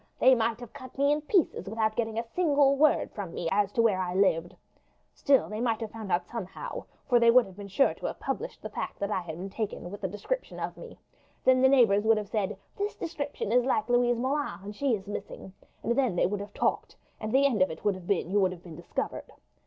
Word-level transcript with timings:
"They 0.17 0.33
might 0.33 0.59
have 0.61 0.73
cut 0.73 0.97
me 0.97 1.11
in 1.11 1.21
pieces 1.21 1.69
without 1.69 1.95
getting 1.95 2.17
a 2.17 2.23
single 2.35 2.75
word 2.75 3.11
from 3.11 3.35
me 3.35 3.47
as 3.51 3.71
to 3.73 3.83
where 3.83 3.99
I 4.01 4.15
lived. 4.15 4.55
Still 5.13 5.47
they 5.47 5.61
might 5.61 5.79
have 5.79 5.91
found 5.91 6.11
out 6.11 6.25
somehow, 6.25 6.85
for 7.07 7.19
they 7.19 7.29
would 7.29 7.45
have 7.45 7.55
been 7.55 7.67
sure 7.67 7.93
to 7.93 8.07
have 8.07 8.19
published 8.19 8.63
the 8.63 8.69
fact 8.71 8.97
that 8.97 9.11
I 9.11 9.21
had 9.21 9.37
been 9.37 9.51
taken, 9.51 9.91
with 9.91 10.03
a 10.03 10.07
description 10.07 10.59
of 10.59 10.75
me. 10.75 10.97
Then 11.43 11.61
the 11.61 11.69
neighbours 11.69 12.03
would 12.03 12.17
have 12.17 12.29
said, 12.29 12.57
'This 12.75 12.95
description 12.95 13.51
is 13.51 13.63
like 13.63 13.89
Louise 13.89 14.17
Moulin, 14.17 14.61
and 14.63 14.75
she 14.75 14.95
is 14.95 15.05
missing;' 15.05 15.53
and 15.83 15.95
then 15.95 16.15
they 16.15 16.25
would 16.25 16.39
have 16.39 16.55
talked, 16.55 16.95
and 17.19 17.31
the 17.31 17.45
end 17.45 17.61
of 17.61 17.69
it 17.69 17.85
would 17.85 17.93
have 17.93 18.07
been 18.07 18.31
you 18.31 18.39
would 18.39 18.51
have 18.53 18.63
been 18.63 18.75
discovered. 18.75 19.31